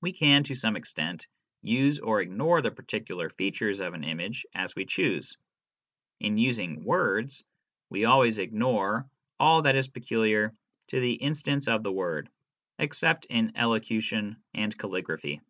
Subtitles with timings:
[0.00, 1.26] We can, to some extent,
[1.60, 5.36] use or ignore the particular features of an image as we choose.
[6.18, 7.44] In using words,
[7.90, 9.06] we always ignore
[9.38, 10.56] all that is peculiar
[10.88, 12.30] to the instance of the word,
[12.78, 15.42] except in elocution and caligraphy.